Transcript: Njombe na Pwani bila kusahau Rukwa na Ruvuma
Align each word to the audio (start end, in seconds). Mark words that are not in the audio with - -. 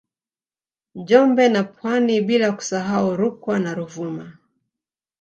Njombe 0.95 1.49
na 1.49 1.63
Pwani 1.63 2.21
bila 2.21 2.51
kusahau 2.51 3.15
Rukwa 3.15 3.59
na 3.59 3.73
Ruvuma 3.73 4.37